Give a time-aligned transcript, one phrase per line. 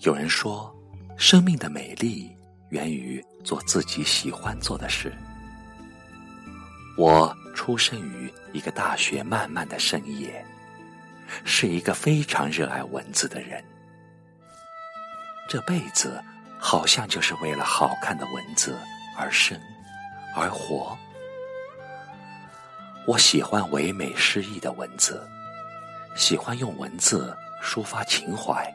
[0.00, 0.74] 有人说，
[1.18, 2.34] 生命的美丽
[2.70, 5.12] 源于做自己喜欢做的事。
[6.96, 10.42] 我出生于一个大雪漫漫的深夜，
[11.44, 13.62] 是一个非常热爱文字的人。
[15.50, 16.18] 这辈子
[16.58, 18.78] 好像就是为了好看的文字
[19.18, 19.60] 而生
[20.34, 20.96] 而活。
[23.06, 25.28] 我喜欢唯美诗意的文字，
[26.16, 28.74] 喜欢用文字抒发情怀。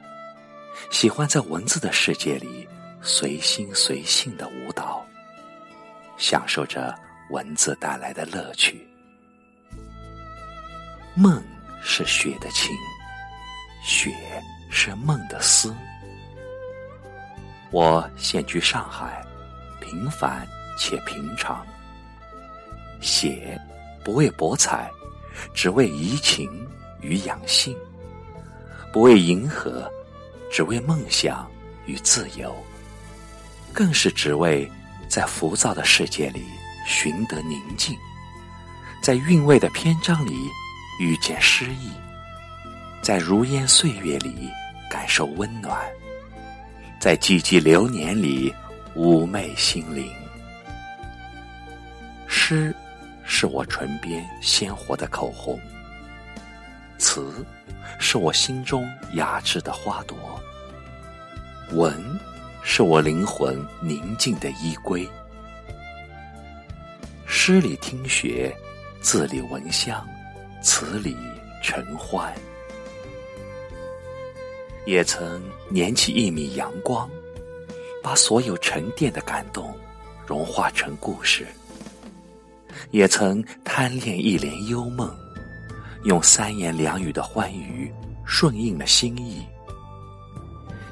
[0.91, 2.67] 喜欢在文字的世界里
[3.01, 5.05] 随心随性的舞蹈，
[6.17, 6.93] 享受着
[7.29, 8.87] 文字带来的乐趣。
[11.15, 11.41] 梦
[11.81, 12.75] 是雪的情，
[13.83, 14.11] 雪
[14.69, 15.75] 是梦的思。
[17.71, 19.25] 我现居上海，
[19.81, 21.65] 平凡且平常。
[23.01, 23.59] 写
[24.03, 24.89] 不为博彩，
[25.53, 26.67] 只为怡情
[27.01, 27.77] 与养性，
[28.91, 29.91] 不为迎合。
[30.51, 31.49] 只为梦想
[31.85, 32.55] 与自由，
[33.73, 34.69] 更是只为
[35.07, 36.45] 在浮躁的世界里
[36.87, 37.97] 寻得宁静，
[39.01, 40.49] 在韵味的篇章里
[40.99, 41.91] 遇见诗意，
[43.01, 44.49] 在如烟岁月里
[44.89, 45.77] 感受温暖，
[46.99, 48.53] 在寂寂流年里
[48.95, 50.11] 妩媚心灵。
[52.27, 52.73] 诗
[53.23, 55.59] 是我唇边鲜活的口红，
[56.97, 57.45] 词
[57.99, 60.17] 是我心中雅致的花朵。
[61.71, 61.93] 文，
[62.61, 65.07] 是我灵魂宁静的依归。
[67.25, 68.55] 诗里听雪，
[69.01, 70.07] 字里闻香，
[70.61, 71.15] 词里
[71.61, 72.33] 承欢。
[74.85, 77.09] 也曾捻起一米阳光，
[78.03, 79.75] 把所有沉淀的感动
[80.27, 81.43] 融化成故事；
[82.91, 85.15] 也曾贪恋一帘幽梦，
[86.05, 87.91] 用三言两语的欢愉
[88.25, 89.45] 顺应了心意。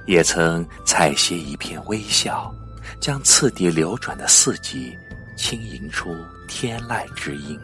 [0.06, 2.54] 也曾采撷一片微笑，
[3.00, 4.94] 将次第流转的四季
[5.38, 6.14] 轻吟出
[6.48, 7.58] 天籁之音。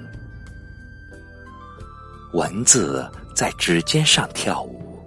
[2.34, 5.04] 文字在指尖上跳舞，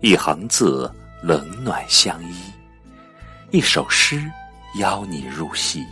[0.00, 2.34] 一行字冷暖相依，
[3.52, 4.22] 一首诗
[4.80, 5.82] 邀你入戏，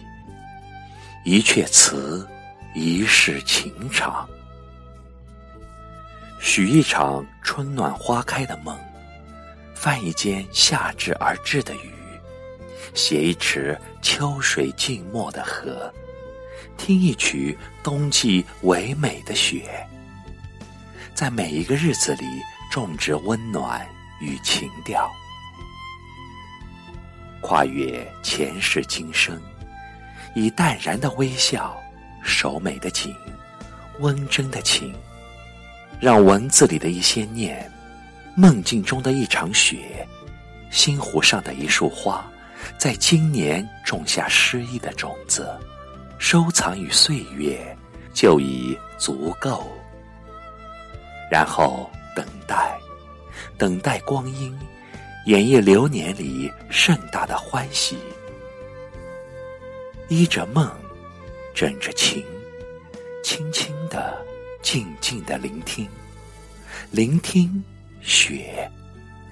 [1.25, 2.29] 一阙词
[2.75, 4.29] 一世情长，
[6.41, 8.77] 许一场春暖花开的梦。
[9.75, 11.93] 泛一间夏至而至的雨，
[12.93, 15.91] 写一池秋水静默的河，
[16.77, 19.87] 听一曲冬季唯美的雪，
[21.15, 22.27] 在每一个日子里
[22.71, 23.87] 种植温暖
[24.21, 25.11] 与情调，
[27.41, 29.41] 跨越前世今生，
[30.35, 31.75] 以淡然的微笑
[32.23, 33.17] 守美的景，
[34.01, 34.95] 温真的情，
[36.01, 37.71] 让文字里的一些念。
[38.35, 40.07] 梦境中的一场雪，
[40.71, 42.25] 星湖上的一束花，
[42.79, 45.51] 在今年种下诗意的种子，
[46.19, 47.77] 收藏于岁月，
[48.15, 49.69] 就已足够。
[51.31, 52.79] 然后等待，
[53.59, 54.57] 等待光阴，
[55.27, 57.99] 演绎流年里盛大的欢喜，
[60.09, 60.71] 依着梦，
[61.53, 62.25] 枕着情，
[63.23, 64.17] 轻轻的，
[64.63, 65.89] 静静的聆听，
[66.91, 67.63] 聆听。
[68.03, 68.71] 雪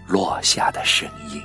[0.06, 1.42] 落下的声音。